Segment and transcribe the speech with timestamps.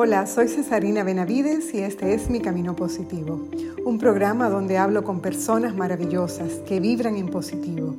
[0.00, 3.48] Hola, soy Cesarina Benavides y este es Mi Camino Positivo,
[3.84, 7.96] un programa donde hablo con personas maravillosas que vibran en positivo.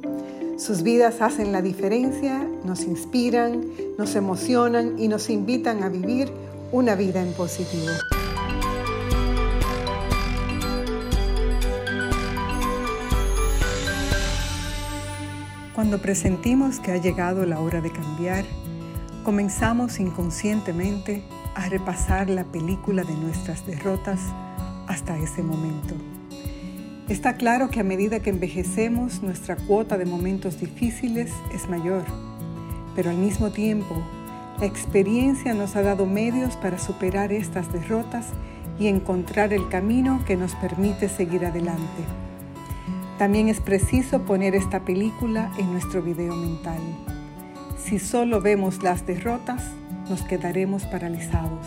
[0.58, 3.66] Sus vidas hacen la diferencia, nos inspiran,
[3.98, 6.32] nos emocionan y nos invitan a vivir
[6.72, 7.92] una vida en positivo.
[15.76, 18.45] Cuando presentimos que ha llegado la hora de cambiar,
[19.26, 21.23] comenzamos inconscientemente
[21.59, 24.20] a repasar la película de nuestras derrotas
[24.88, 25.94] hasta ese momento.
[27.09, 32.03] Está claro que a medida que envejecemos, nuestra cuota de momentos difíciles es mayor,
[32.95, 33.95] pero al mismo tiempo,
[34.59, 38.28] la experiencia nos ha dado medios para superar estas derrotas
[38.80, 42.03] y encontrar el camino que nos permite seguir adelante.
[43.17, 46.80] También es preciso poner esta película en nuestro video mental.
[47.78, 49.62] Si solo vemos las derrotas,
[50.09, 51.66] nos quedaremos paralizados.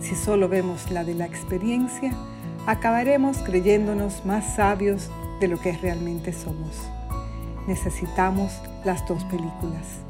[0.00, 2.12] Si solo vemos la de la experiencia,
[2.66, 6.76] acabaremos creyéndonos más sabios de lo que realmente somos.
[7.66, 8.52] Necesitamos
[8.84, 10.00] las dos películas.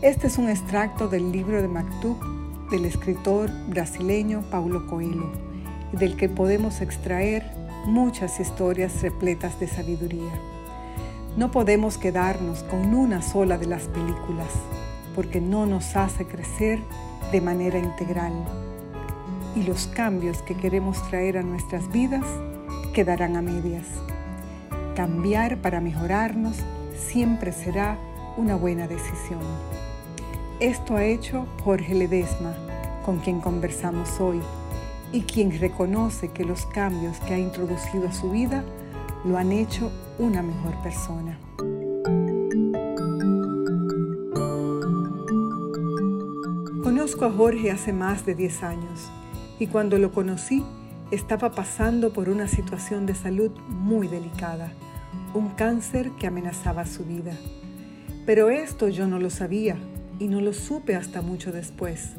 [0.00, 2.16] Este es un extracto del libro de Maktub
[2.70, 5.48] del escritor brasileño Paulo Coelho
[5.92, 7.50] del que podemos extraer
[7.86, 10.32] muchas historias repletas de sabiduría.
[11.36, 14.48] No podemos quedarnos con una sola de las películas
[15.18, 16.78] porque no nos hace crecer
[17.32, 18.32] de manera integral.
[19.56, 22.24] Y los cambios que queremos traer a nuestras vidas
[22.94, 23.84] quedarán a medias.
[24.94, 26.58] Cambiar para mejorarnos
[26.96, 27.98] siempre será
[28.36, 29.40] una buena decisión.
[30.60, 32.54] Esto ha hecho Jorge Ledesma,
[33.04, 34.40] con quien conversamos hoy,
[35.10, 38.62] y quien reconoce que los cambios que ha introducido a su vida
[39.24, 41.36] lo han hecho una mejor persona.
[47.08, 49.10] Conozco a Jorge hace más de 10 años
[49.58, 50.62] y cuando lo conocí
[51.10, 54.74] estaba pasando por una situación de salud muy delicada,
[55.32, 57.32] un cáncer que amenazaba su vida.
[58.26, 59.78] Pero esto yo no lo sabía
[60.18, 62.10] y no lo supe hasta mucho después,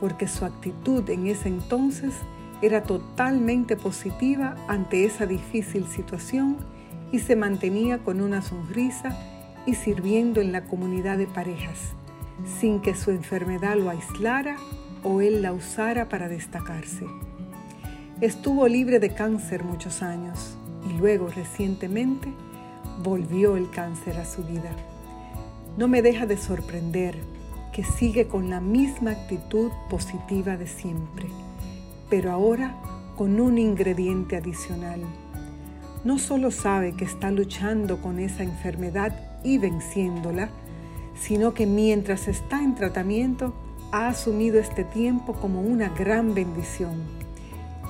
[0.00, 2.12] porque su actitud en ese entonces
[2.60, 6.56] era totalmente positiva ante esa difícil situación
[7.12, 9.16] y se mantenía con una sonrisa
[9.64, 11.94] y sirviendo en la comunidad de parejas
[12.60, 14.56] sin que su enfermedad lo aislara
[15.02, 17.06] o él la usara para destacarse.
[18.20, 20.56] Estuvo libre de cáncer muchos años
[20.88, 22.28] y luego recientemente
[23.02, 24.70] volvió el cáncer a su vida.
[25.76, 27.16] No me deja de sorprender
[27.72, 31.26] que sigue con la misma actitud positiva de siempre,
[32.08, 32.76] pero ahora
[33.16, 35.00] con un ingrediente adicional.
[36.04, 40.50] No solo sabe que está luchando con esa enfermedad y venciéndola,
[41.16, 43.54] sino que mientras está en tratamiento
[43.92, 47.02] ha asumido este tiempo como una gran bendición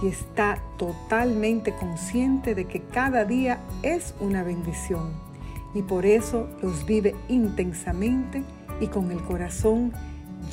[0.03, 5.13] y está totalmente consciente de que cada día es una bendición
[5.75, 8.43] y por eso los vive intensamente
[8.81, 9.93] y con el corazón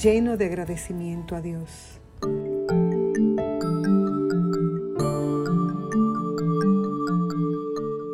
[0.02, 2.00] lleno de agradecimiento a Dios.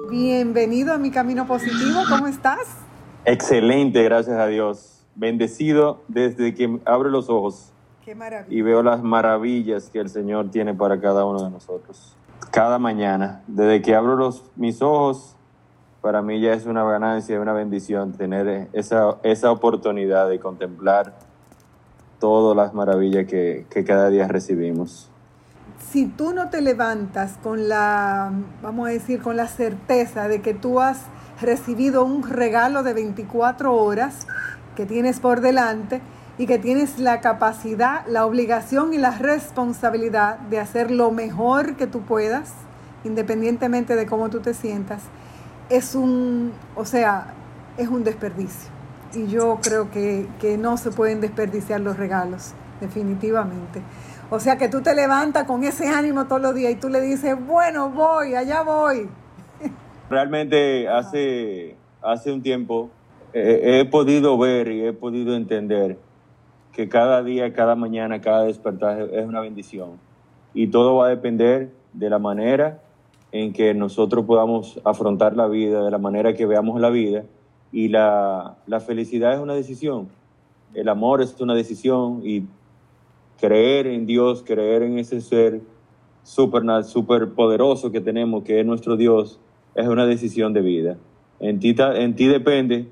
[0.10, 2.87] Bienvenido a mi camino positivo, ¿cómo estás?
[3.28, 5.04] Excelente, gracias a Dios.
[5.16, 7.74] Bendecido desde que abro los ojos
[8.48, 12.16] y veo las maravillas que el Señor tiene para cada uno de nosotros.
[12.52, 15.36] Cada mañana, desde que abro los, mis ojos,
[16.00, 21.14] para mí ya es una ganancia, una bendición tener esa, esa oportunidad de contemplar
[22.20, 25.10] todas las maravillas que, que cada día recibimos.
[25.80, 30.54] Si tú no te levantas con la, vamos a decir, con la certeza de que
[30.54, 31.08] tú has
[31.42, 34.28] recibido un regalo de 24 horas
[34.76, 36.02] que tienes por delante
[36.38, 41.88] y que tienes la capacidad, la obligación y la responsabilidad de hacer lo mejor que
[41.88, 42.54] tú puedas,
[43.04, 45.02] independientemente de cómo tú te sientas,
[45.70, 47.34] es un, o sea,
[47.78, 48.70] es un desperdicio.
[49.14, 53.82] Y yo creo que, que no se pueden desperdiciar los regalos, definitivamente.
[54.30, 57.02] O sea que tú te levantas con ese ánimo todos los días y tú le
[57.02, 59.10] dices, bueno, voy, allá voy.
[60.10, 62.90] Realmente hace, hace un tiempo
[63.34, 65.98] he podido ver y he podido entender
[66.72, 70.00] que cada día, cada mañana, cada despertar es una bendición.
[70.54, 72.82] Y todo va a depender de la manera
[73.32, 77.24] en que nosotros podamos afrontar la vida, de la manera que veamos la vida.
[77.72, 80.08] Y la, la felicidad es una decisión.
[80.74, 82.46] El amor es una decisión y
[83.40, 85.62] creer en Dios, creer en ese ser
[86.24, 89.40] super, super poderoso que tenemos, que es nuestro Dios,
[89.78, 90.98] es una decisión de vida.
[91.40, 92.88] En ti, en ti depende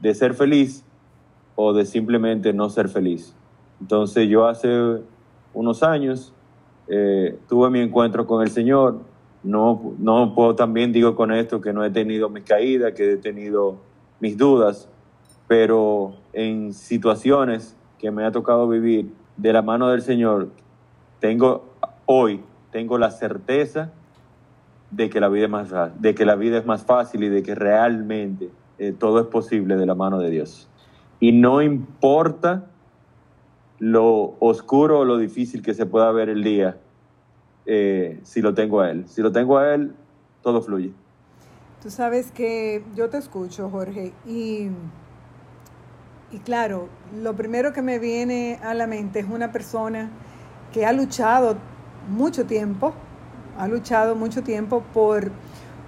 [0.00, 0.84] de ser feliz
[1.56, 3.34] o de simplemente no ser feliz.
[3.80, 5.00] Entonces yo hace
[5.54, 6.34] unos años,
[6.88, 9.00] eh, tuve mi encuentro con el Señor.
[9.42, 13.16] No, no puedo también digo con esto que no he tenido mis caídas, que he
[13.16, 13.76] tenido
[14.20, 14.88] mis dudas,
[15.46, 20.48] pero en situaciones que me ha tocado vivir de la mano del Señor,
[21.20, 21.64] tengo
[22.06, 22.40] hoy
[22.72, 23.92] tengo la certeza
[24.94, 27.42] de que la vida es más de que la vida es más fácil y de
[27.42, 30.68] que realmente eh, todo es posible de la mano de Dios.
[31.20, 32.66] Y no importa
[33.78, 36.76] lo oscuro o lo difícil que se pueda ver el día,
[37.66, 39.04] eh, si lo tengo a Él.
[39.08, 39.94] Si lo tengo a Él,
[40.42, 40.92] todo fluye.
[41.82, 44.70] Tú sabes que yo te escucho, Jorge, y,
[46.30, 46.88] y claro,
[47.20, 50.10] lo primero que me viene a la mente es una persona
[50.72, 51.56] que ha luchado
[52.08, 52.94] mucho tiempo,
[53.58, 55.30] ha luchado mucho tiempo por,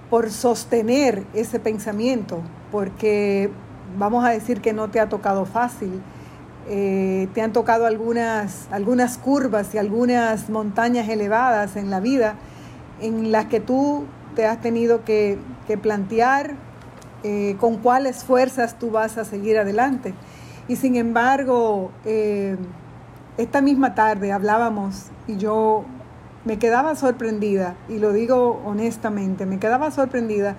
[0.09, 2.41] por sostener ese pensamiento,
[2.71, 3.49] porque
[3.97, 6.01] vamos a decir que no te ha tocado fácil.
[6.69, 12.35] Eh, te han tocado algunas, algunas curvas y algunas montañas elevadas en la vida
[12.99, 14.05] en las que tú
[14.35, 15.39] te has tenido que,
[15.81, 16.55] plantear
[17.23, 20.13] eh, con cuáles fuerzas tú vas a seguir adelante.
[20.67, 22.55] Y sin embargo, eh,
[23.37, 25.85] esta misma tarde hablábamos y yo
[26.47, 30.55] me quedaba sorprendida, y lo digo honestamente, me quedaba sorprendida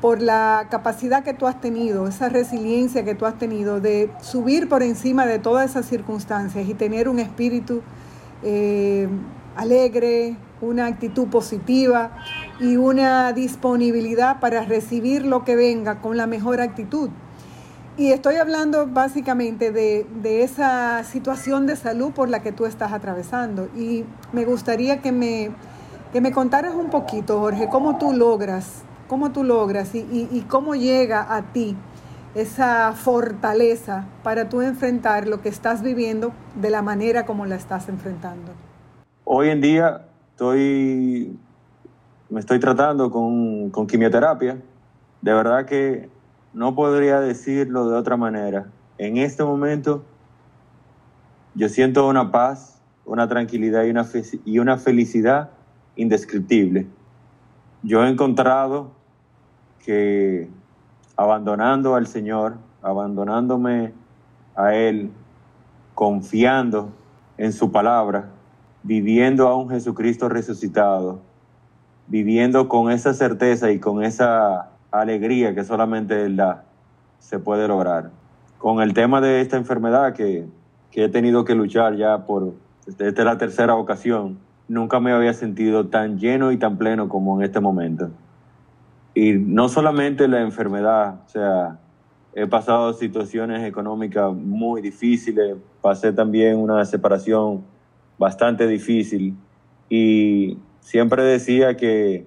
[0.00, 4.68] por la capacidad que tú has tenido, esa resiliencia que tú has tenido de subir
[4.68, 7.82] por encima de todas esas circunstancias y tener un espíritu
[8.42, 9.08] eh,
[9.54, 12.10] alegre, una actitud positiva
[12.60, 17.10] y una disponibilidad para recibir lo que venga con la mejor actitud.
[17.98, 23.68] Y estoy hablando básicamente de, esa situación de salud por la que tú estás atravesando.
[23.74, 25.50] Y me gustaría que me,
[26.12, 30.74] que me contaras un poquito, Jorge, cómo tú logras, cómo tú logras y, y, cómo
[30.74, 31.74] llega a ti
[32.34, 37.88] esa fortaleza para tú enfrentar lo que estás viviendo de la manera como la estás
[37.88, 38.52] enfrentando.
[39.24, 41.38] Hoy en día estoy,
[42.28, 44.60] me estoy tratando con, con quimioterapia.
[45.22, 46.10] De verdad que
[46.56, 48.68] no podría decirlo de otra manera.
[48.96, 50.06] En este momento
[51.54, 54.06] yo siento una paz, una tranquilidad y una,
[54.46, 55.50] y una felicidad
[55.96, 56.86] indescriptible.
[57.82, 58.92] Yo he encontrado
[59.84, 60.48] que
[61.14, 63.92] abandonando al Señor, abandonándome
[64.54, 65.10] a Él,
[65.94, 66.88] confiando
[67.36, 68.30] en su palabra,
[68.82, 71.20] viviendo a un Jesucristo resucitado,
[72.06, 74.70] viviendo con esa certeza y con esa
[75.00, 76.64] alegría que solamente Él da,
[77.18, 78.10] se puede lograr.
[78.58, 80.46] Con el tema de esta enfermedad que,
[80.90, 82.54] que he tenido que luchar ya por,
[82.86, 84.38] esta es la tercera ocasión,
[84.68, 88.10] nunca me había sentido tan lleno y tan pleno como en este momento.
[89.14, 91.78] Y no solamente la enfermedad, o sea,
[92.34, 97.64] he pasado situaciones económicas muy difíciles, pasé también una separación
[98.18, 99.34] bastante difícil
[99.88, 102.26] y siempre decía que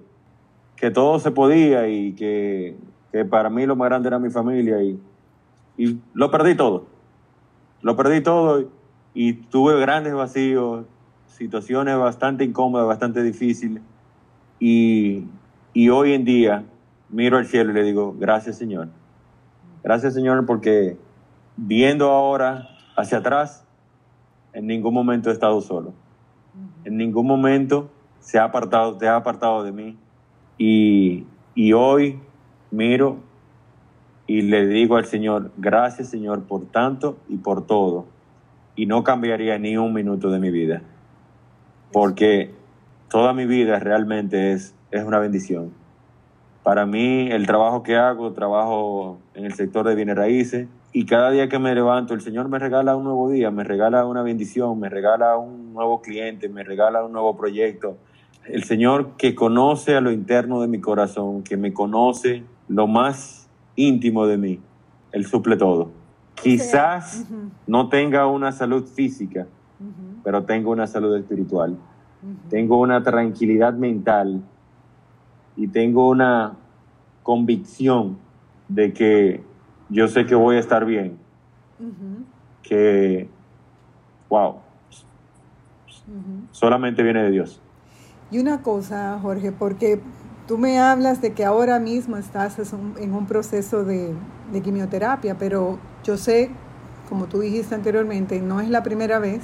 [0.80, 2.74] que todo se podía y que,
[3.28, 4.98] para mí lo más grande era mi familia y,
[5.76, 6.86] y lo perdí todo.
[7.82, 8.70] Lo perdí todo
[9.12, 10.86] y, tuve grandes vacíos,
[11.26, 13.82] situaciones bastante incómodas, bastante difíciles.
[14.58, 15.24] Y,
[15.74, 16.64] y hoy en día
[17.10, 18.88] miro al cielo y le digo, gracias Señor.
[19.84, 20.96] Gracias Señor porque
[21.58, 23.66] viendo ahora hacia atrás,
[24.54, 25.92] en ningún momento he estado solo.
[26.84, 29.98] En ningún momento se ha apartado, te ha apartado de mí.
[30.62, 31.24] Y,
[31.72, 32.20] hoy
[32.70, 33.16] miro
[34.26, 38.04] y le digo al Señor, gracias Señor por tanto y por todo.
[38.76, 40.82] Y no cambiaría ni un minuto de mi vida.
[41.92, 42.52] Porque
[43.08, 45.72] toda mi vida realmente es, es una bendición.
[46.62, 51.30] Para mí el trabajo que hago, trabajo en el sector de bienes raíces, y cada
[51.30, 54.78] día que me levanto, el Señor me regala un nuevo día, me regala una bendición,
[54.78, 57.96] me regala un nuevo cliente, me regala un nuevo proyecto,
[58.46, 63.48] el Señor que conoce a lo interno de mi corazón, que me conoce lo más
[63.76, 64.60] íntimo de mí,
[65.12, 65.90] Él suple todo.
[66.34, 67.26] Quizás
[67.66, 69.46] no tenga una salud física,
[70.24, 71.76] pero tengo una salud espiritual.
[72.48, 74.42] Tengo una tranquilidad mental
[75.56, 76.56] y tengo una
[77.22, 78.18] convicción
[78.68, 79.42] de que
[79.88, 81.18] yo sé que voy a estar bien.
[82.62, 83.28] Que,
[84.28, 84.56] wow,
[86.52, 87.60] solamente viene de Dios.
[88.30, 90.00] Y una cosa, Jorge, porque
[90.46, 92.56] tú me hablas de que ahora mismo estás
[92.98, 94.14] en un proceso de,
[94.62, 96.50] quimioterapia, pero yo sé,
[97.08, 99.40] como tú dijiste anteriormente, no es la primera vez.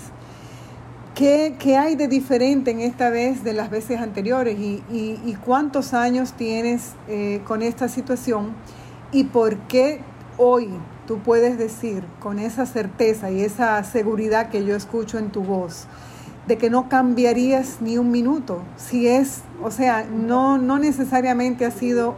[1.16, 4.57] ¿Qué, hay de diferente en esta vez de las veces anteriores?
[4.59, 8.52] ¿Y, cuántos años tienes eh, con esta situación?
[9.11, 10.00] ¿Y por qué
[10.38, 10.69] hoy
[11.07, 15.87] tú puedes decir con esa certeza y esa seguridad que yo escucho en tu voz?
[16.47, 18.62] De que no cambiarías ni un minuto.
[18.76, 22.15] Si es, o sea, no, no necesariamente ha sido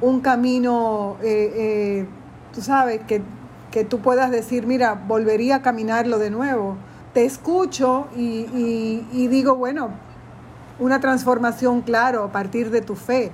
[0.00, 2.06] un camino, eh, eh,
[2.52, 3.22] tú sabes, que,
[3.70, 6.76] que, tú puedas decir, mira, volvería a caminarlo de nuevo.
[7.14, 9.90] Te escucho y, y digo, bueno,
[10.78, 13.30] una transformación, claro, a partir de tu fe,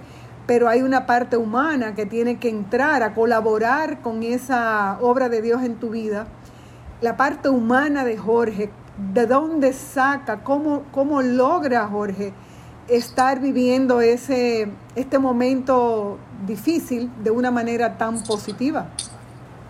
[0.47, 5.43] pero hay una parte humana que tiene que entrar a colaborar con esa obra de
[5.43, 6.27] Dios en tu vida.
[7.01, 10.43] La parte humana de Jorge, ¿de dónde saca?
[10.43, 12.33] ¿Cómo, cómo logra Jorge
[12.89, 18.87] estar viviendo ese, este momento difícil de una manera tan positiva?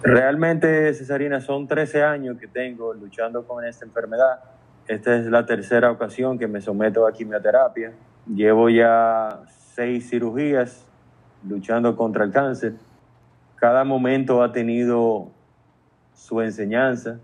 [0.02, 4.40] Realmente, Cesarina, son 13 años que tengo luchando con esta enfermedad.
[4.87, 7.92] Esta es la tercera ocasión que me someto a quimioterapia.
[8.26, 9.40] Llevo ya
[9.75, 10.87] seis cirugías
[11.49, 12.75] luchando contra el cáncer.
[13.56, 15.30] Cada momento ha tenido
[16.14, 17.18] su enseñanza.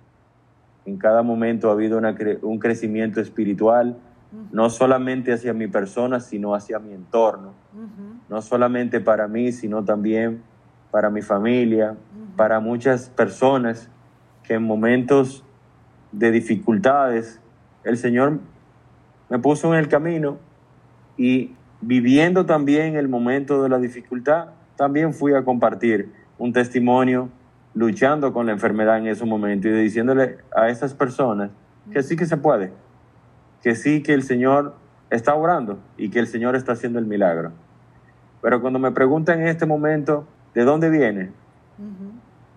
[0.84, 2.00] En cada momento ha habido
[2.42, 3.96] un crecimiento espiritual,
[4.50, 7.52] no solamente hacia mi persona, sino hacia mi entorno.
[8.28, 10.42] No solamente para mí, sino también
[10.90, 11.96] para mi familia,
[12.36, 13.88] para muchas personas
[14.42, 15.44] que en momentos
[16.10, 17.40] de dificultades
[17.84, 18.38] el Señor
[19.30, 20.38] me puso en el camino
[21.16, 27.28] y viviendo también el momento de la dificultad, también fui a compartir un testimonio
[27.74, 31.50] luchando con la enfermedad en ese momento y diciéndole a esas personas
[31.90, 32.72] que sí que se puede,
[33.62, 34.74] que sí que el Señor
[35.10, 37.52] está orando y que el Señor está haciendo el milagro.
[38.40, 41.30] Pero cuando me preguntan en este momento, ¿de dónde viene?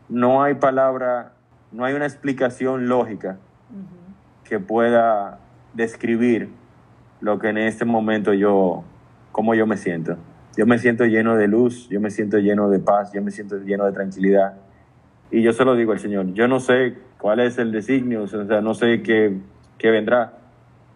[0.10, 1.34] No hay palabra,
[1.72, 3.38] no hay una explicación lógica
[4.43, 5.39] que pueda
[5.74, 6.50] describir
[7.22, 8.84] lo que en este momento yo,
[9.31, 10.17] cómo yo me siento.
[10.57, 13.57] Yo me siento lleno de luz, yo me siento lleno de paz, yo me siento
[13.57, 14.53] lleno de tranquilidad.
[15.32, 18.27] Y yo se lo digo al Señor, yo no sé cuál es el designio, o
[18.27, 19.38] sea, no sé qué,
[19.77, 20.34] qué vendrá,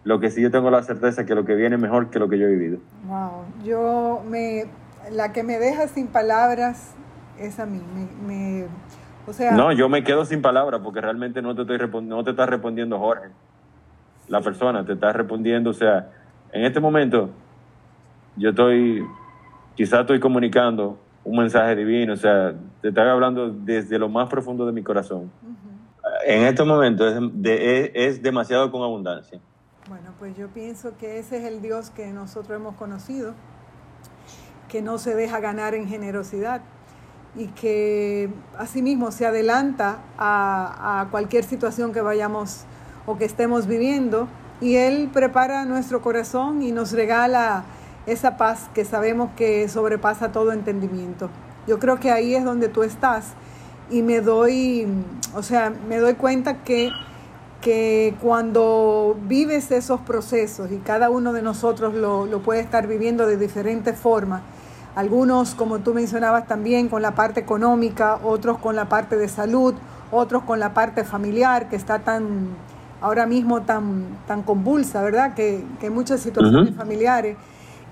[0.04, 2.28] lo que sí yo tengo la certeza que lo que viene es mejor que lo
[2.28, 2.78] que yo he vivido.
[3.06, 4.64] Wow, yo me,
[5.10, 6.94] la que me deja sin palabras
[7.38, 7.80] es a mí,
[8.26, 8.66] me,
[9.26, 9.52] o sea...
[9.52, 12.98] No, yo me quedo sin palabras porque realmente no te, estoy no te está respondiendo
[12.98, 13.28] Jorge,
[14.28, 16.10] la persona te está respondiendo, o sea,
[16.52, 17.30] en este momento
[18.36, 19.04] yo estoy,
[19.74, 24.66] quizás estoy comunicando un mensaje divino, o sea, te estoy hablando desde lo más profundo
[24.66, 25.30] de mi corazón.
[26.26, 29.40] En este momento es, es, es demasiado con abundancia.
[29.88, 33.34] Bueno, pues yo pienso que ese es el Dios que nosotros hemos conocido,
[34.68, 36.62] que no se deja ganar en generosidad
[37.34, 42.64] y que asimismo se adelanta a, cualquier situación que vayamos
[43.06, 44.28] o que estemos viviendo
[44.60, 47.64] y Él prepara nuestro corazón y nos regala
[48.12, 51.30] esa paz que sabemos que sobrepasa todo entendimiento.
[51.66, 53.34] Yo creo que ahí es donde tú estás
[53.90, 54.86] y me doy,
[55.34, 56.90] o sea, me doy cuenta que
[57.60, 63.36] que cuando vives esos procesos y cada uno de nosotros lo, puede estar viviendo de
[63.36, 64.42] diferentes formas,
[64.96, 69.74] algunos, como tú mencionabas también, con la parte económica, otros con la parte de salud,
[70.10, 72.48] otros con la parte familiar, que está tan,
[73.00, 75.34] ahora mismo tan, tan convulsa, ¿verdad?
[75.34, 77.36] Que, que muchas situaciones familiares.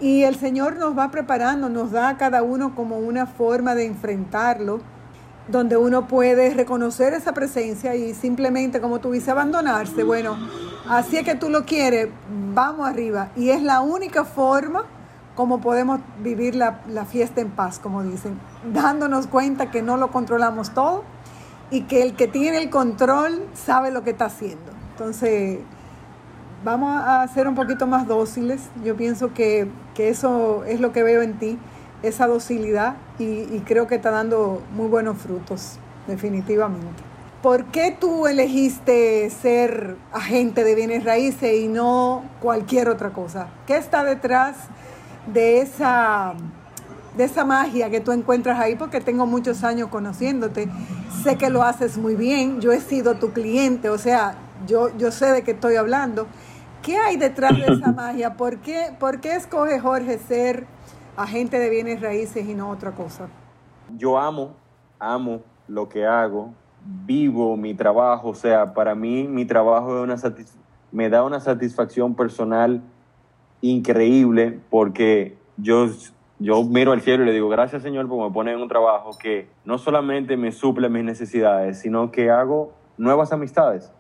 [0.01, 3.87] Y el Señor nos va preparando, nos da a cada uno como una forma de
[3.87, 4.81] enfrentarlo
[5.49, 10.05] donde uno puede reconocer esa presencia y simplemente, como tú dices, abandonarse.
[10.05, 10.37] Bueno,
[10.89, 12.09] así es que tú lo quieres,
[12.55, 13.31] vamos arriba.
[13.35, 14.85] Y es la única forma
[15.35, 18.39] como podemos vivir la, fiesta en paz, como dicen,
[18.73, 21.05] dándonos cuenta que no lo controlamos todo
[21.71, 24.73] y que el que tiene el control sabe lo que está haciendo.
[24.93, 25.61] Entonces,
[26.65, 28.63] vamos a ser un poquito más dóciles.
[28.85, 31.59] Yo pienso que, que eso es lo que veo en ti
[32.03, 37.03] esa docilidad y, creo que está dando muy buenos frutos, definitivamente.
[37.43, 43.49] ¿Por qué tú elegiste ser agente de bienes raíces y no cualquier otra cosa?
[43.67, 44.57] ¿Qué está detrás
[45.33, 46.35] de esa,
[47.17, 48.77] de esa magia que tú encuentras ahí?
[48.77, 50.69] Porque tengo muchos años conociéndote,
[51.23, 54.37] sé que lo haces muy bien, yo he sido tu cliente, o sea,
[54.67, 56.27] yo, yo sé de qué estoy hablando.
[56.83, 58.35] ¿Qué hay detrás de esa magia?
[58.37, 60.67] ¿Por qué, ¿Por qué escoge Jorge ser
[61.17, 63.29] agente de bienes raíces y no otra cosa?
[63.97, 64.55] Yo amo,
[64.99, 66.53] amo lo que hago,
[66.85, 70.17] vivo mi trabajo, o sea, para mí mi trabajo una
[70.91, 72.81] me da una satisfacción personal
[73.61, 75.89] increíble porque yo,
[76.39, 79.11] yo miro al cielo y le digo, gracias Señor porque me pone en un trabajo
[79.19, 83.91] que no solamente me suple mis necesidades, sino que hago nuevas amistades.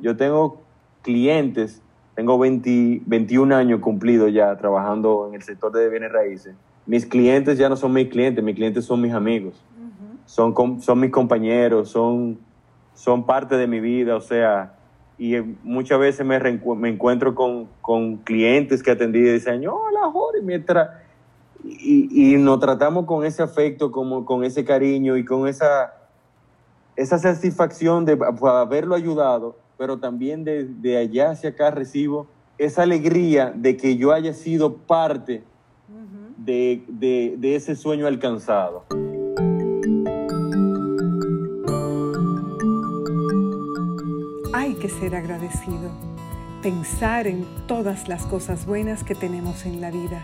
[0.00, 0.62] Yo tengo
[1.02, 1.82] clientes
[2.16, 6.54] tengo 21 años cumplidos ya trabajando en el sector de bienes raíces.
[6.86, 9.62] Mis clientes ya no son mis clientes, mis clientes son mis amigos.
[10.24, 12.38] son, son mis compañeros, son,
[12.94, 14.16] son parte de mi vida.
[14.16, 14.72] O sea,
[15.18, 20.40] y muchas veces me, me encuentro con, con, clientes que atendí y dicen, hola Jorge,
[20.42, 20.88] mientras...
[21.64, 25.95] Y, y, nos tratamos con ese afecto, como, con ese cariño y con esa,
[26.96, 32.26] esa satisfacción de haberlo ayudado, pero también de, de allá hacia acá recibo
[32.58, 35.44] esa alegría de que yo haya sido parte
[36.38, 38.84] de, de, de ese sueño alcanzado.
[44.54, 45.90] Hay que ser agradecido,
[46.62, 50.22] pensar en todas las cosas buenas que tenemos en la vida,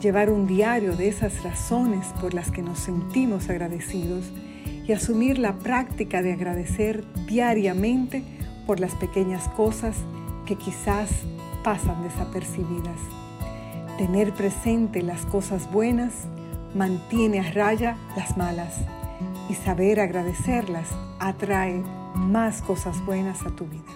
[0.00, 4.32] llevar un diario de esas razones por las que nos sentimos agradecidos
[4.86, 8.24] y asumir la práctica de agradecer diariamente
[8.66, 9.96] por las pequeñas cosas
[10.46, 11.10] que quizás
[11.62, 12.98] pasan desapercibidas.
[13.98, 16.26] Tener presente las cosas buenas
[16.74, 18.74] mantiene a raya las malas
[19.48, 21.82] y saber agradecerlas atrae
[22.14, 23.91] más cosas buenas a tu vida.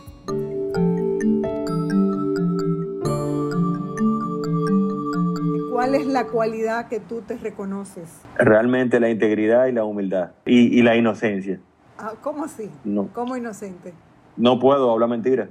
[5.87, 8.21] ¿Cuál es la cualidad que tú te reconoces?
[8.37, 11.61] Realmente la integridad y la humildad y, la inocencia.
[11.97, 12.69] Ah, ¿Cómo así?
[13.13, 13.95] ¿Cómo inocente?
[14.37, 15.49] No puedo hablar mentira.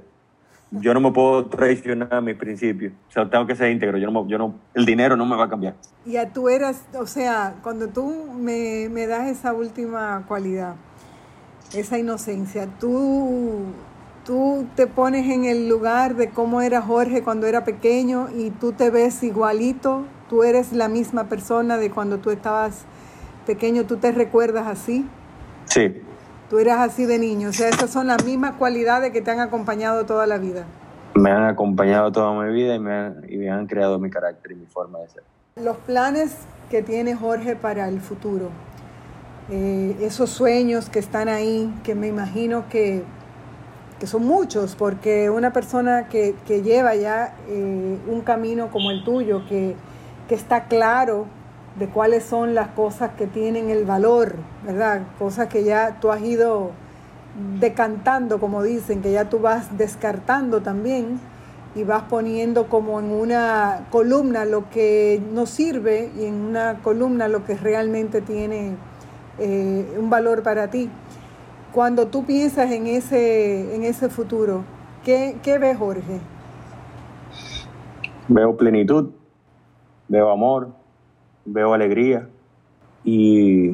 [0.72, 2.92] Yo no me puedo traicionar a mis principios.
[3.08, 3.96] O sea, tengo que ser íntegro.
[3.96, 5.74] Yo no, yo no, el dinero no me va a cambiar.
[6.04, 10.74] Y a tú eras, o sea, cuando tú me, me das esa última cualidad,
[11.72, 12.66] esa inocencia.
[12.78, 13.64] Tú,
[14.26, 18.72] tú te pones en el lugar de cómo era Jorge cuando era pequeño y tú
[18.72, 22.84] te ves igualito, tú eres la misma persona de cuando tú estabas
[23.46, 25.08] pequeño, tú te recuerdas así.
[25.66, 26.02] Sí.
[26.50, 29.40] Tú eras así de niño, o sea, esas son las mismas cualidades que te han
[29.40, 30.64] acompañado toda la vida.
[31.14, 34.52] Me han acompañado toda mi vida y me han, y me han creado mi carácter
[34.52, 35.22] y mi forma de ser.
[35.56, 36.36] Los planes
[36.68, 38.50] que tiene Jorge para el futuro,
[39.50, 43.04] eh, esos sueños que están ahí, que me imagino que,
[44.04, 49.74] son muchos, porque una persona que, lleva ya eh, un camino como el tuyo, que,
[50.28, 51.26] está claro
[51.78, 55.02] de cuáles son las cosas que tienen el valor, ¿verdad?
[55.20, 56.72] Cosas que ya tú has ido
[57.60, 61.20] decantando, como dicen, que ya tú vas descartando también
[61.76, 67.28] y vas poniendo como en una columna lo que no sirve y en una columna
[67.28, 68.74] lo que realmente tiene
[69.38, 70.90] eh, un valor para ti.
[71.76, 74.64] Cuando tú piensas en ese, en ese futuro,
[75.04, 76.20] ¿qué, ¿qué ves, Jorge?
[78.28, 79.10] Veo plenitud,
[80.08, 80.70] veo amor,
[81.44, 82.30] veo alegría
[83.04, 83.72] y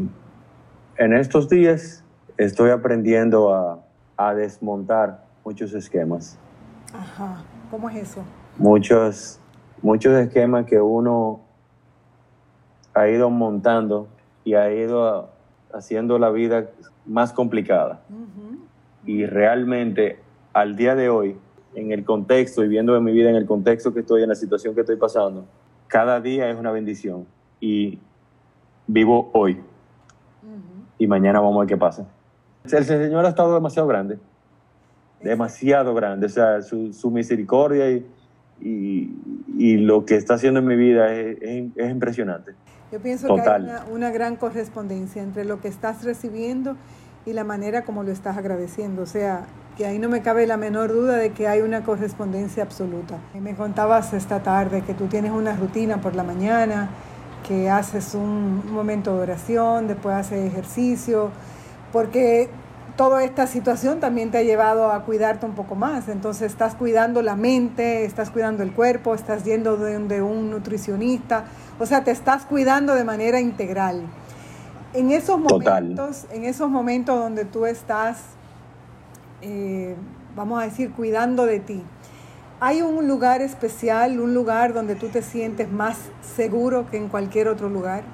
[0.97, 2.03] en estos días
[2.39, 3.79] estoy aprendiendo a,
[4.17, 6.37] a desmontar muchos esquemas.
[6.93, 8.25] Ajá, ¿cómo es eso?
[8.59, 9.39] Muchos,
[9.81, 11.39] muchos esquemas que uno
[12.95, 14.09] ha ido montando
[14.43, 15.31] y ha ido
[15.75, 16.71] haciendo la vida
[17.07, 18.03] más complicada.
[19.05, 20.19] Y realmente
[20.53, 21.37] al día de hoy,
[21.75, 24.75] en el contexto y viendo mi vida en el contexto que estoy, en la situación
[24.75, 25.47] que estoy pasando,
[25.89, 27.27] cada día es una bendición.
[27.61, 27.99] Y
[28.87, 29.61] vivo hoy.
[30.99, 32.07] Y mañana vamos a ver qué pasa.
[32.65, 34.19] El Señor ha estado demasiado grande.
[35.21, 36.27] Demasiado grande.
[36.27, 38.07] O sea, su, misericordia y,
[38.61, 41.39] y, lo que está haciendo en mi vida es,
[41.77, 42.53] es impresionante.
[42.93, 46.77] Yo pienso que hay una, gran correspondencia entre lo que estás recibiendo
[47.25, 49.01] y la manera como lo estás agradeciendo.
[49.01, 49.47] O sea,
[49.79, 53.17] que ahí no me cabe la menor duda de que hay una correspondencia absoluta.
[53.33, 56.91] Me contabas esta tarde que tú tienes una rutina por la mañana,
[57.49, 61.31] que haces un momento de oración, después haces ejercicio,
[61.93, 62.51] porque
[62.97, 66.09] toda esta situación también te ha llevado a cuidarte un poco más.
[66.09, 71.45] Entonces estás cuidando la mente, estás cuidando el cuerpo, estás yendo de un nutricionista
[71.79, 74.03] o sea, te estás cuidando de manera integral.
[74.95, 78.19] En esos momentos, en esos momentos donde tú estás,
[79.41, 79.97] eh,
[80.37, 81.83] vamos a decir, cuidando de ti,
[82.61, 85.97] ¿hay un lugar especial, un lugar donde tú te sientes más
[86.37, 88.05] seguro que en cualquier otro lugar?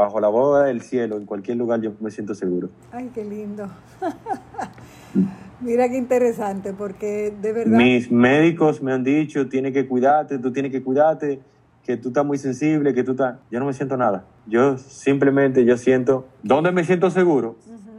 [0.00, 2.70] Bajo la boda del cielo, en cualquier lugar yo me siento seguro.
[2.90, 3.68] Ay, qué lindo.
[5.60, 7.76] Mira qué interesante, porque de verdad...
[7.76, 11.40] Mis médicos me han dicho, tienes que cuidarte, tú tienes que cuidarte
[11.84, 13.40] que tú estás muy sensible, que tú estás...
[13.50, 14.24] Yo no me siento nada.
[14.46, 16.26] Yo simplemente, yo siento...
[16.42, 17.56] ¿Dónde me siento seguro?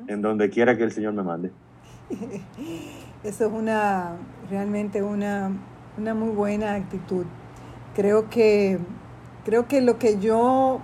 [0.08, 1.52] En donde quiera que el Señor me mande.
[3.24, 4.14] Eso es una,
[4.50, 5.52] realmente una,
[6.00, 7.26] una muy buena actitud.
[7.96, 8.80] Creo que,
[9.46, 10.82] creo que lo que yo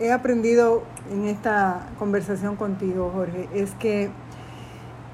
[0.00, 4.10] he aprendido en esta conversación contigo, Jorge, es que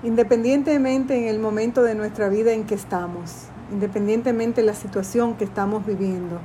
[0.02, 5.44] independientemente en el momento de nuestra vida en que estamos, independientemente de la situación que
[5.44, 6.40] estamos viviendo.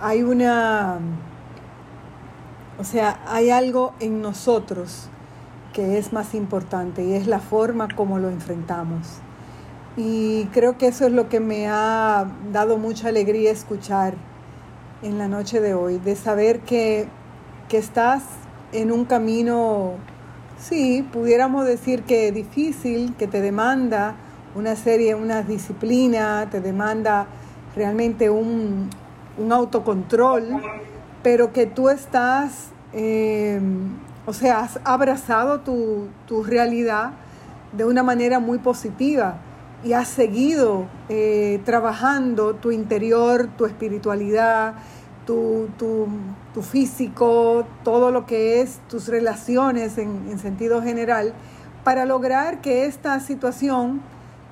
[0.00, 0.98] Hay una,
[2.78, 5.08] o sea, hay algo en nosotros
[5.72, 9.20] que es más importante y es la forma como lo enfrentamos.
[9.96, 14.14] Y creo que eso es lo que me ha dado mucha alegría escuchar
[15.02, 17.08] en la noche de hoy, de saber que,
[17.72, 18.22] que estás
[18.72, 19.92] en un camino,
[20.58, 24.14] sí, pudiéramos decir que difícil, que te demanda
[24.54, 27.28] una serie, una disciplina, te demanda
[27.74, 28.90] realmente un,
[29.38, 30.60] un autocontrol,
[31.22, 33.58] pero que tú estás, eh,
[34.26, 37.12] o sea, has abrazado tu, tu, realidad
[37.74, 39.36] de una manera muy positiva
[39.82, 44.74] y has seguido eh, trabajando tu interior, tu espiritualidad,
[45.24, 46.06] tu, tu,
[46.54, 51.34] tu, físico, todo lo que es tus relaciones en, en sentido general,
[51.84, 54.02] para lograr que esta situación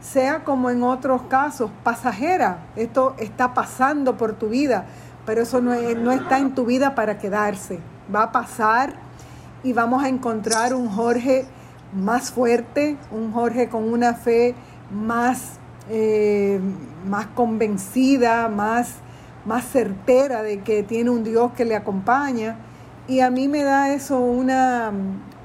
[0.01, 2.59] sea como en otros casos, pasajera.
[2.77, 4.87] Esto está pasando por tu vida,
[5.27, 7.79] pero eso no, no, está en tu vida para quedarse.
[8.13, 8.95] Va a pasar
[9.63, 11.47] y vamos a encontrar un Jorge
[11.93, 14.55] más fuerte, un Jorge con una fe
[14.91, 15.59] más,
[15.91, 16.61] eh,
[17.07, 18.95] más convencida, más,
[19.45, 22.57] más certera de que tiene un Dios que le acompaña.
[23.09, 24.93] Y a mí me da eso una,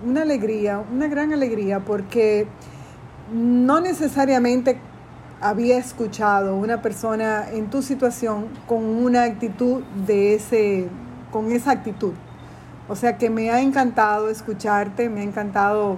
[0.05, 2.47] una alegría, una gran alegría, porque
[3.31, 4.77] no necesariamente
[5.41, 10.87] había escuchado una persona en tu situación con una actitud de ese,
[11.31, 12.13] con esa actitud.
[12.87, 15.97] O sea que me ha encantado escucharte, me ha encantado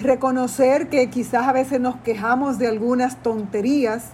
[0.00, 4.10] reconocer que quizás a veces nos quejamos de algunas tonterías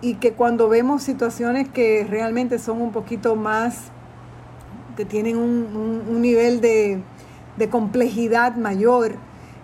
[0.00, 3.90] y que cuando vemos situaciones que realmente son un poquito más,
[4.96, 7.02] que tienen un, un, nivel de,
[7.56, 9.16] de complejidad mayor,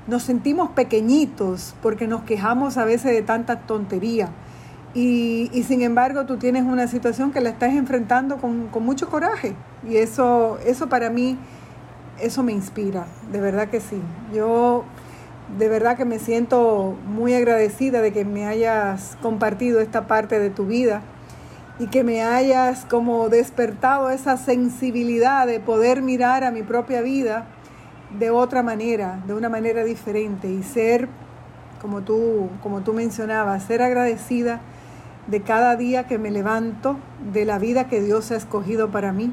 [0.07, 4.31] nos sentimos pequeñitos porque nos quejamos a veces de tanta tontería.
[4.95, 9.09] Y, y, sin embargo tú tienes una situación que la estás enfrentando con, con, mucho
[9.09, 9.55] coraje.
[9.88, 11.38] Y eso, eso para mí,
[12.21, 14.01] eso me inspira, de verdad que sí.
[14.35, 14.85] Yo
[15.59, 20.50] de verdad que me siento muy agradecida de que me hayas compartido esta parte de
[20.50, 21.02] tu vida
[21.78, 27.46] y que me hayas como despertado esa sensibilidad de poder mirar a mi propia vida
[28.18, 31.09] de otra manera, de una manera diferente y ser,
[31.81, 34.61] como tú, como tú mencionabas, ser agradecida
[35.26, 36.98] de cada día que me levanto,
[37.33, 39.33] de la vida que Dios ha escogido para mí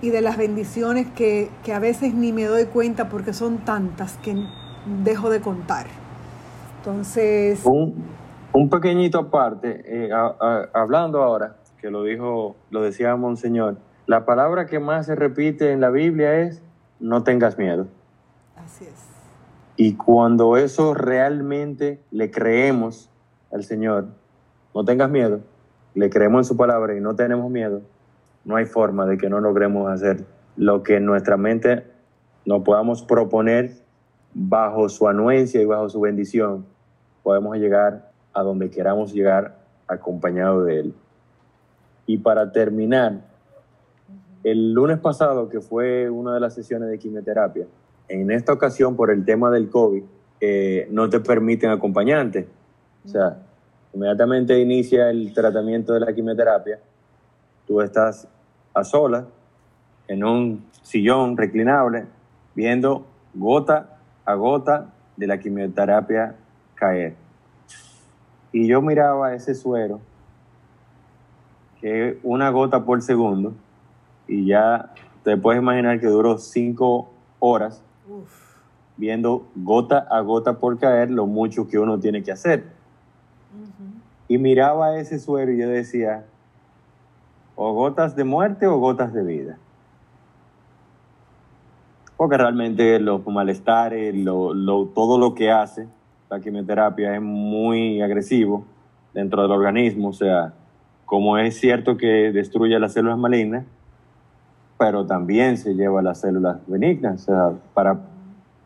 [0.00, 4.16] y de las bendiciones que, que a veces ni me doy cuenta porque son tantas
[4.18, 4.34] que
[4.86, 5.86] dejo de contar.
[6.78, 7.60] Entonces...
[7.64, 8.04] Un,
[8.52, 14.24] un pequeñito aparte, eh, a, a, hablando ahora, que lo dijo, lo decía Monseñor, la
[14.24, 16.62] palabra que más se repite en la Biblia es
[17.00, 17.86] no tengas miedo.
[18.56, 19.08] Así es.
[19.76, 23.10] Y cuando eso realmente le creemos
[23.52, 24.06] al Señor,
[24.74, 25.40] no tengas miedo,
[25.94, 27.82] le creemos en su palabra y no tenemos miedo,
[28.44, 30.24] no hay forma de que no logremos hacer
[30.56, 31.86] lo que en nuestra mente
[32.44, 33.72] nos podamos proponer
[34.34, 36.64] bajo su anuencia y bajo su bendición,
[37.22, 40.94] podemos llegar a donde queramos llegar acompañado de Él.
[42.06, 43.20] Y para terminar,
[44.42, 47.66] el lunes pasado, que fue una de las sesiones de quimioterapia,
[48.08, 50.02] en esta ocasión, por el tema del COVID,
[50.40, 52.46] eh, no te permiten acompañantes.
[53.04, 53.38] O sea,
[53.94, 56.78] inmediatamente inicia el tratamiento de la quimioterapia,
[57.66, 58.26] tú estás
[58.74, 59.24] a solas,
[60.08, 62.06] en un sillón reclinable,
[62.54, 63.91] viendo gota
[64.24, 66.34] a gota de la quimioterapia
[66.74, 67.14] caer.
[68.52, 70.00] Y yo miraba ese suero,
[71.80, 73.54] que una gota por segundo,
[74.28, 74.92] y ya
[75.24, 78.56] te puedes imaginar que duró cinco horas Uf.
[78.96, 82.64] viendo gota a gota por caer lo mucho que uno tiene que hacer.
[83.54, 84.00] Uh -huh.
[84.28, 86.24] Y miraba ese suero y yo decía,
[87.56, 89.58] o gotas de muerte o gotas de vida.
[92.22, 95.88] Porque realmente los malestares, lo, lo, todo lo que hace
[96.30, 98.64] la quimioterapia es muy agresivo
[99.12, 100.10] dentro del organismo.
[100.10, 100.52] O sea,
[101.04, 103.64] como es cierto que destruye las células malignas,
[104.78, 107.98] pero también se lleva las células benignas o sea, para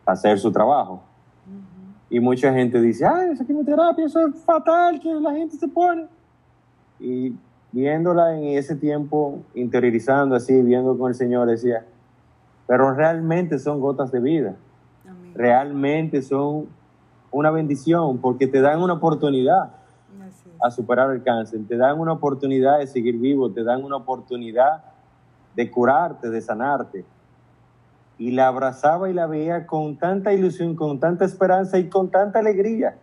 [0.04, 1.00] hacer su trabajo.
[1.46, 2.16] Uh -huh.
[2.16, 6.08] Y mucha gente dice, ay, esa quimioterapia, eso es fatal, que la gente se pone.
[7.00, 7.34] Y
[7.72, 11.86] viéndola en ese tiempo, interiorizando así, viendo con el Señor, decía,
[12.66, 14.56] pero realmente son gotas de vida.
[15.08, 15.32] Amén.
[15.34, 16.66] Realmente son
[17.30, 19.72] una bendición porque te dan una oportunidad
[20.62, 24.84] a superar el cáncer, te dan una oportunidad de seguir vivo, te dan una oportunidad
[25.54, 27.04] de curarte, de sanarte.
[28.18, 32.38] Y la abrazaba y la veía con tanta ilusión, con tanta esperanza y con tanta
[32.38, 32.96] alegría.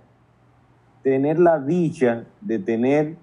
[1.03, 3.17] Tener la dicha de tener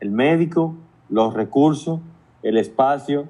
[0.00, 0.74] el médico,
[1.08, 2.00] los recursos,
[2.42, 3.26] el espacio,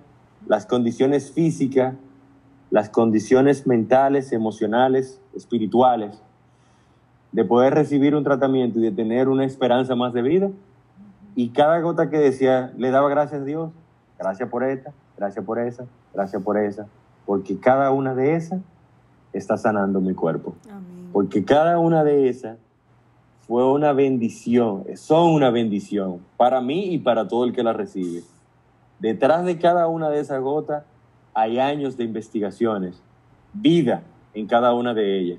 [0.47, 1.95] las condiciones físicas,
[2.71, 6.23] las condiciones mentales, emocionales, espirituales,
[7.33, 10.51] de poder recibir un tratamiento y de tener una esperanza más de vida.
[11.35, 13.71] Y cada gota que decía, le daba gracias a Dios,
[14.19, 16.87] gracias por esta, gracias por esa, gracias por esa,
[17.27, 18.61] porque cada una de esas
[19.33, 20.55] está sanando mi cuerpo.
[21.13, 22.59] Porque cada una de esas
[23.47, 28.23] fue una bendición, son una bendición para mí y para todo el que la recibe.
[28.99, 30.85] Detrás de cada una de esas gotas
[31.35, 33.01] hay años de investigaciones,
[33.53, 34.03] vida
[34.35, 35.39] en cada una de ellas.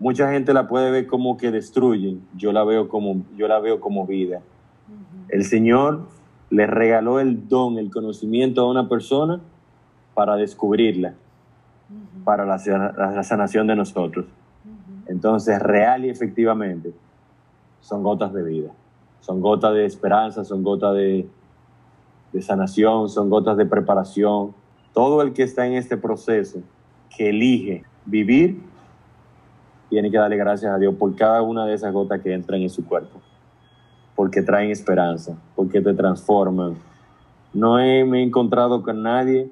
[0.00, 3.80] Mucha gente la puede ver como que destruyen, yo la veo como, yo la veo
[3.80, 4.40] como vida.
[5.28, 6.08] El Señor
[6.50, 9.40] le regaló el don, el conocimiento a una persona
[10.14, 11.14] para descubrirla,
[12.24, 12.58] para la,
[13.22, 14.26] sanación de nosotros.
[15.06, 16.92] Entonces, real y efectivamente,
[17.80, 18.70] son gotas de vida,
[19.20, 21.26] son gotas de esperanza, son gotas de,
[22.32, 24.54] de sanación, son gotas de preparación.
[24.92, 26.60] Todo el que está en este proceso,
[27.16, 28.62] que elige vivir,
[29.88, 32.70] tiene que darle gracias a Dios por cada una de esas gotas que entran en
[32.70, 33.20] su cuerpo,
[34.14, 36.76] porque traen esperanza, porque te transforman.
[37.54, 39.50] No he, me he encontrado con nadie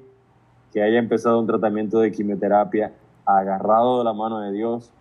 [0.71, 2.93] que haya empezado un tratamiento de quimioterapia
[3.25, 4.91] agarrado de la mano de Dios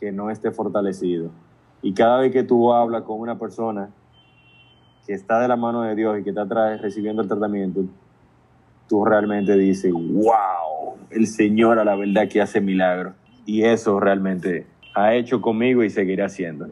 [0.00, 1.30] que no esté fortalecido.
[1.82, 3.90] Y cada vez que tú hablas con una persona
[5.08, 6.44] que está de la mano de Dios y que está
[6.76, 7.82] recibiendo el tratamiento,
[8.86, 13.14] tú realmente dices, wow, el Señor a la verdad que hace milagros.
[13.46, 16.68] Y eso realmente ha hecho conmigo y seguirá haciendo.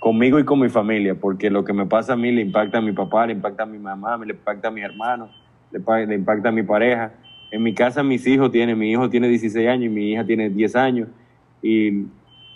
[0.00, 2.80] Conmigo y con mi familia, porque lo que me pasa a mí le impacta a
[2.80, 5.30] mi papá, le impacta a mi mamá, le impacta a mi hermano,
[5.70, 7.12] le, impacta a mi pareja.
[7.52, 10.50] En mi casa mis hijos tienen, mi hijo tiene 16 años y mi hija tiene
[10.50, 11.08] 10 años.
[11.62, 12.06] Y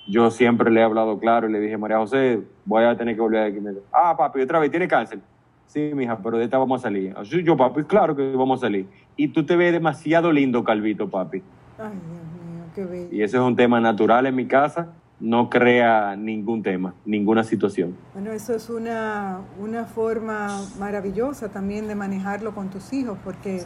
[0.09, 2.41] yo siempre le he hablado claro y le dije, María José,
[2.71, 3.59] voy a tener que volver aquí.
[3.93, 5.19] Ah, papi, otra vez, tiene cáncer.
[5.67, 7.13] Sí, mija, pero de esta vamos a salir.
[7.17, 8.87] Así yo, papi, claro que vamos a salir.
[9.17, 11.43] Y tú te ves demasiado lindo, Calvito, papi.
[11.79, 13.09] Ay, Dios mío, qué bello.
[13.11, 14.89] Y ese es un tema natural en mi casa.
[15.19, 17.95] No crea ningún tema, ninguna situación.
[18.15, 23.65] Bueno, eso es una, una forma maravillosa también de manejarlo con tus hijos, porque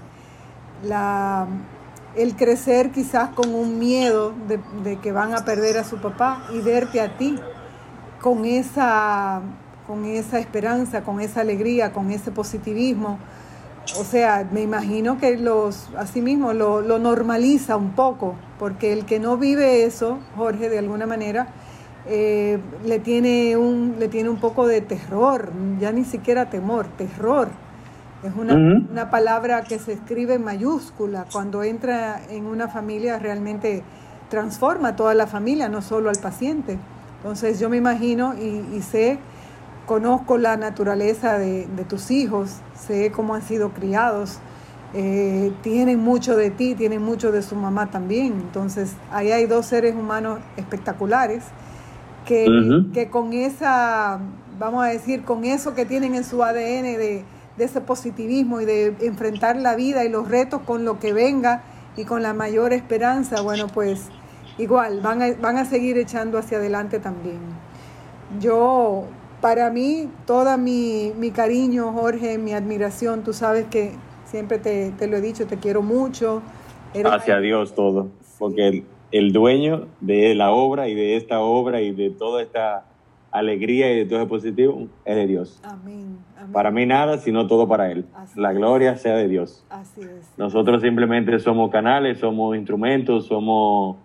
[0.83, 1.47] la,
[2.17, 6.61] el crecer quizás con un miedo de, que van a perder a su papá y
[6.61, 7.39] verte a ti
[8.25, 9.43] con esa,
[9.87, 13.19] con esa esperanza, con esa alegría, con ese positivismo.
[14.01, 19.05] O sea, me imagino que los, así mismo lo, lo normaliza un poco, porque el
[19.05, 21.49] que no vive eso, Jorge, de alguna manera,
[22.07, 27.49] eh, le, tiene un, le tiene un poco de terror, ya ni siquiera temor, terror
[28.25, 31.27] es una, palabra que se escribe en mayúscula.
[31.31, 33.83] Cuando entra en una familia realmente
[34.31, 36.79] transforma a toda la familia, no solo al paciente.
[37.25, 39.19] Entonces yo me imagino y, sé,
[39.87, 44.41] conozco la naturaleza de, tus hijos, sé cómo han sido criados,
[44.93, 48.35] eh, tienen mucho de ti, tienen mucho de su mamá también.
[48.35, 51.45] Entonces ahí hay dos seres humanos espectaculares
[52.27, 52.47] que,
[52.93, 54.21] que con esa,
[54.59, 57.25] vamos a decir, con eso que tienen en su ADN de
[57.57, 61.63] de ese positivismo y de enfrentar la vida y los retos con lo que venga
[61.97, 64.09] y con la mayor esperanza, bueno, pues
[64.59, 67.39] igual van a, van a seguir echando hacia adelante también.
[68.41, 69.05] Yo,
[69.41, 73.93] para mí, toda mi, cariño, Jorge, mi admiración, tú sabes que
[74.25, 76.43] siempre te, lo he dicho, te quiero mucho.
[77.05, 81.93] hacia Dios todo, porque el, el dueño de la obra y de esta obra y
[81.93, 82.85] de toda esta
[83.35, 85.61] alegría y de todo positivo es de Dios.
[85.65, 86.19] Amén,
[86.53, 88.07] Para mí nada, sino todo para Él.
[88.37, 89.65] la gloria sea de Dios.
[89.71, 90.33] Así es.
[90.37, 93.97] Nosotros simplemente somos canales, somos instrumentos, somos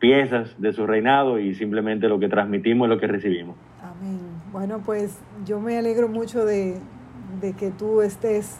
[0.00, 3.56] piezas de su reinado y simplemente lo que transmitimos es lo que recibimos.
[3.82, 4.18] Amén.
[4.50, 6.80] Bueno, pues yo me alegro mucho de,
[7.58, 8.58] que tú estés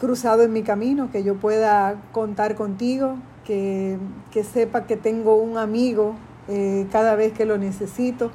[0.00, 3.98] cruzado en mi camino, que yo pueda contar contigo, que,
[4.42, 6.16] sepa que tengo un amigo
[6.48, 8.32] eh, cada vez que lo necesito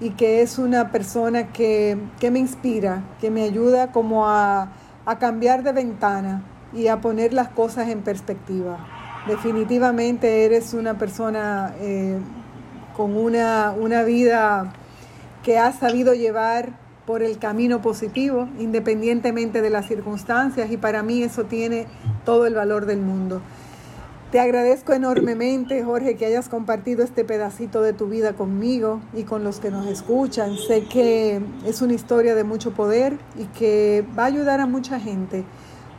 [0.00, 1.98] y que es una persona que,
[2.30, 4.72] me inspira, que me ayuda como a,
[5.18, 6.42] cambiar de ventana
[6.72, 8.97] y a poner las cosas en perspectiva.
[9.26, 12.18] Definitivamente eres una persona eh,
[12.96, 14.72] con una, una vida
[15.42, 16.72] que ha sabido llevar
[17.06, 21.86] por el camino positivo, independientemente de las circunstancias, y para mí eso tiene
[22.24, 23.40] todo el valor del mundo.
[24.30, 29.42] Te agradezco enormemente, Jorge, que hayas compartido este pedacito de tu vida conmigo y con
[29.42, 30.58] los que nos escuchan.
[30.58, 35.00] Sé que es una historia de mucho poder y que va a ayudar a mucha
[35.00, 35.44] gente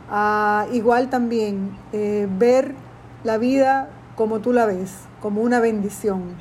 [0.08, 2.76] a igual también eh, ver
[3.24, 6.34] la vida como tú la ves, como una bendición.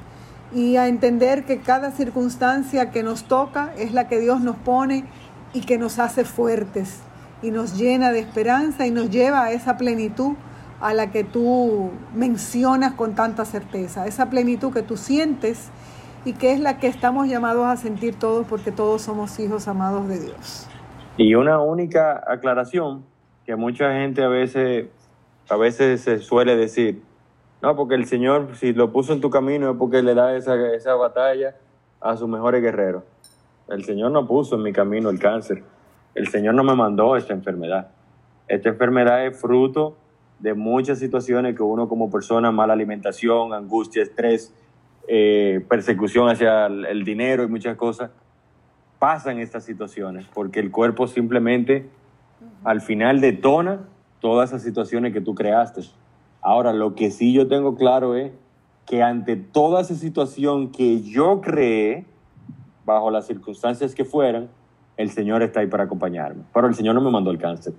[0.53, 5.05] Y a entender que cada circunstancia que nos toca es la que Dios nos pone
[5.53, 7.01] y que nos hace fuertes
[7.41, 10.33] y nos llena de esperanza y nos lleva a esa plenitud
[10.81, 15.69] a la que tú mencionas con tanta certeza, esa plenitud que tú sientes
[16.25, 20.07] y que es la que estamos llamados a sentir todos porque todos somos hijos amados
[20.07, 20.67] de Dios.
[21.17, 23.05] Y una única aclaración
[23.45, 24.87] que mucha gente a veces,
[25.49, 27.01] a veces se suele decir,
[27.61, 30.55] no, porque el Señor si lo puso en tu camino es porque le da esa,
[30.73, 31.55] esa batalla
[31.99, 33.03] a sus mejores guerreros.
[33.67, 35.63] El Señor no puso en mi camino el cáncer.
[36.15, 37.89] El Señor no me mandó esta enfermedad.
[38.47, 39.95] Esta enfermedad es fruto
[40.39, 44.53] de muchas situaciones que uno como persona, mala alimentación, angustia, estrés,
[45.07, 48.11] eh, persecución hacia el, dinero y muchas cosas,
[48.97, 51.89] pasan estas situaciones porque el cuerpo simplemente
[52.63, 53.79] al final detona
[54.19, 55.81] todas esas situaciones que tú creaste.
[56.41, 58.31] Ahora, lo que sí yo tengo claro es
[58.85, 62.05] que ante toda esa situación que yo creé,
[62.85, 64.49] bajo las circunstancias que fueran,
[64.97, 66.43] el Señor está ahí para acompañarme.
[66.53, 67.73] Pero el Señor no me mandó el cáncer.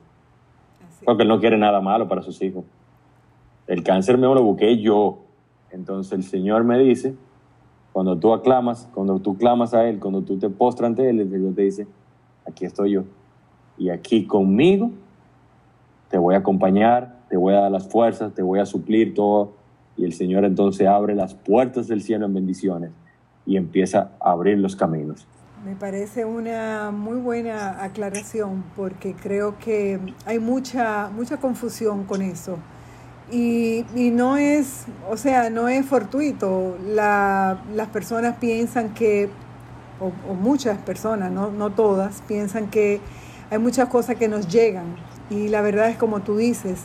[1.04, 2.64] Porque Él no quiere nada malo para sus hijos.
[3.66, 5.18] El cáncer me lo busqué yo.
[5.70, 7.14] Entonces el Señor me dice,
[7.92, 11.30] cuando tú aclamas, cuando tú clamas a Él, cuando tú te postras ante Él, el
[11.30, 11.86] Señor te dice,
[12.46, 13.04] aquí estoy yo.
[13.76, 14.90] Y aquí conmigo
[16.10, 19.54] te voy a acompañar, te voy a dar las fuerzas, te voy a suplir todo.
[19.96, 22.90] Y el Señor entonces abre las puertas del cielo en bendiciones
[23.46, 25.26] y empieza a abrir los caminos.
[25.64, 32.58] Me parece una muy buena aclaración porque creo que hay mucha, mucha confusión con eso.
[33.30, 36.76] Y, no es, o sea, no es fortuito.
[36.82, 39.28] las personas piensan que,
[40.00, 43.00] o, muchas personas, no, no todas, piensan que
[43.50, 44.96] hay muchas cosas que nos llegan.
[45.30, 46.80] Y la verdad es como tú dices,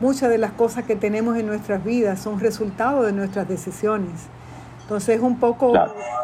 [0.00, 4.12] muchas de las cosas que tenemos en nuestras vidas son resultado de nuestras decisiones.
[4.82, 5.72] Entonces es un poco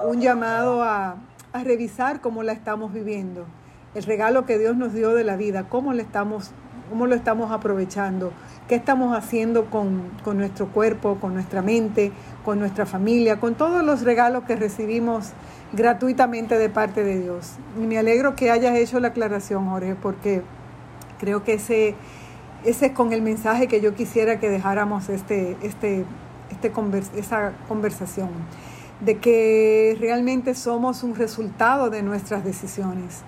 [0.07, 1.17] un llamado a,
[1.53, 3.47] a revisar cómo la estamos viviendo,
[3.95, 6.51] el regalo que Dios nos dio de la vida, cómo, le estamos,
[6.89, 8.33] cómo lo estamos aprovechando,
[8.69, 12.13] qué estamos haciendo con, con nuestro cuerpo, con nuestra mente,
[12.45, 15.33] con nuestra familia, con todos los regalos que recibimos
[15.73, 17.57] gratuitamente de parte de Dios.
[17.79, 20.43] Y me alegro que hayas hecho la aclaración, Jorge, porque
[21.23, 21.95] creo que ese,
[22.65, 26.05] ese es con el mensaje que yo quisiera que dejáramos este, este,
[26.51, 26.73] este
[27.17, 28.29] esa conversación
[28.99, 33.23] de que realmente somos un resultado de nuestras decisiones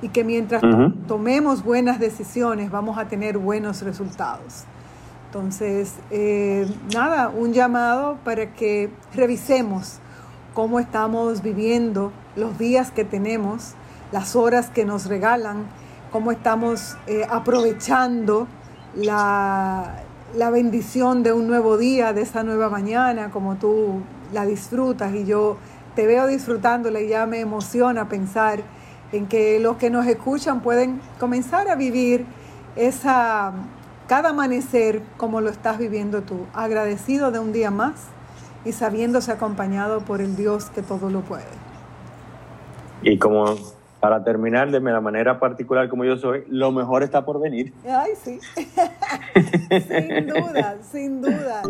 [0.00, 0.62] y que mientras
[1.08, 4.64] tomemos buenas decisiones vamos a tener buenos resultados.
[5.26, 9.98] Entonces, eh, nada, un llamado para que revisemos
[10.54, 13.74] cómo estamos viviendo los días que tenemos,
[14.12, 15.66] las horas que nos regalan,
[16.10, 18.46] cómo estamos eh, aprovechando
[18.94, 20.02] la,
[20.34, 25.24] la bendición de un nuevo día, de esa nueva mañana, como tú la disfrutas y
[25.24, 25.56] yo
[25.94, 28.60] te veo disfrutándola y ya me emociona pensar
[29.12, 32.26] en que los que nos escuchan pueden comenzar a vivir
[32.76, 33.52] esa
[34.06, 38.08] cada amanecer como lo estás viviendo tú, agradecido de un día más
[38.64, 41.44] y sabiéndose acompañado por el Dios que todo lo puede.
[43.02, 43.54] Y como
[44.00, 47.72] para terminar de la manera particular como yo soy, lo mejor está por venir.
[47.86, 48.40] Ay, sí.
[49.70, 51.62] sin duda, sin duda.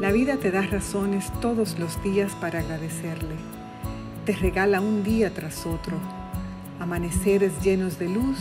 [0.00, 3.36] La vida te da razones todos los días para agradecerle.
[4.24, 5.98] Te regala un día tras otro,
[6.78, 8.38] amaneceres llenos de luz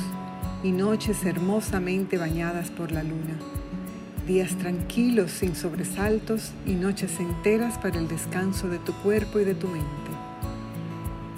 [0.64, 3.38] y noches hermosamente bañadas por la luna.
[4.30, 9.56] Días tranquilos sin sobresaltos y noches enteras para el descanso de tu cuerpo y de
[9.56, 9.88] tu mente.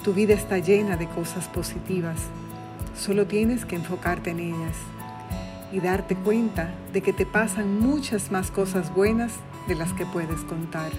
[0.04, 2.18] Tu vida está llena de cosas positivas,
[2.94, 4.76] solo tienes que enfocarte en ellas
[5.72, 9.32] y darte cuenta de que te pasan muchas más cosas buenas
[9.68, 10.92] de las que puedes contar.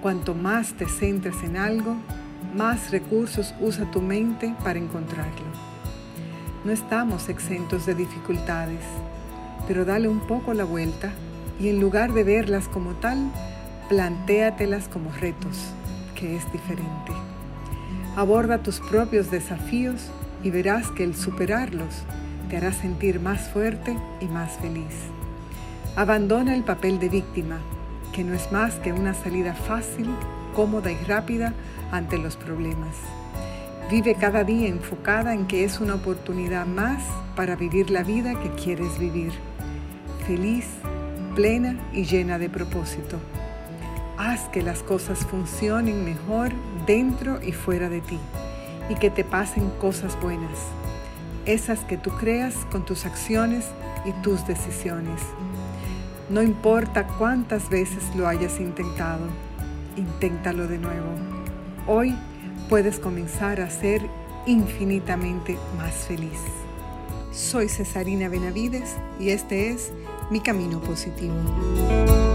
[0.00, 1.94] Cuanto más te centres en algo,
[2.54, 5.44] más recursos usa tu mente para encontrarlo.
[6.64, 8.80] No estamos exentos de dificultades,
[9.66, 11.12] pero dale un poco la vuelta
[11.58, 13.30] y en lugar de verlas como tal,
[13.88, 15.72] plantéatelas como retos,
[16.14, 17.12] que es diferente.
[18.16, 20.10] Aborda tus propios desafíos
[20.42, 22.04] y verás que el superarlos
[22.48, 24.94] te hará sentir más fuerte y más feliz.
[25.96, 27.58] Abandona el papel de víctima,
[28.12, 30.08] que no es más que una salida fácil,
[30.54, 31.54] cómoda y rápida
[31.90, 32.96] ante los problemas.
[33.90, 37.02] Vive cada día enfocada en que es una oportunidad más
[37.36, 39.32] para vivir la vida que quieres vivir,
[40.26, 40.66] feliz,
[41.34, 43.18] plena y llena de propósito.
[44.18, 46.50] Haz que las cosas funcionen mejor
[46.86, 48.18] dentro y fuera de ti
[48.88, 50.58] y que te pasen cosas buenas,
[51.44, 53.66] esas que tú creas con tus acciones
[54.04, 55.20] y tus decisiones.
[56.28, 59.26] No importa cuántas veces lo hayas intentado,
[59.96, 61.10] inténtalo de nuevo.
[61.86, 62.16] Hoy
[62.68, 64.02] puedes comenzar a ser
[64.46, 66.40] infinitamente más feliz.
[67.32, 69.92] Soy Cesarina Benavides y este es
[70.28, 72.25] Mi Camino Positivo.